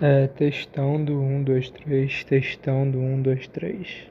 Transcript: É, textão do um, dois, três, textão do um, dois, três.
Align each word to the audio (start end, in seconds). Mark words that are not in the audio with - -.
É, 0.00 0.26
textão 0.26 1.04
do 1.04 1.20
um, 1.20 1.44
dois, 1.44 1.70
três, 1.70 2.24
textão 2.24 2.90
do 2.90 2.98
um, 2.98 3.22
dois, 3.22 3.46
três. 3.46 4.08